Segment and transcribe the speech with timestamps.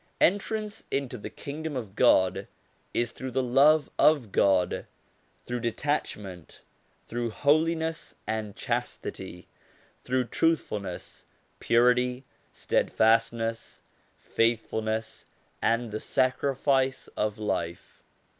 [0.19, 1.77] Entrance into the Kingdom
[2.91, 4.87] is through the love of God,
[5.45, 6.61] through detachment,
[7.07, 9.47] through holiness and chastity,
[10.03, 11.27] through truthfulness,
[11.59, 13.83] purity, steadfastness,
[14.17, 15.27] faithfulness,
[15.61, 18.01] and the sacrifice of life.